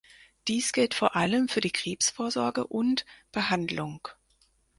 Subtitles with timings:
[0.47, 4.09] Dies gilt vor allem für die Krebsvorsorge und -behandlung.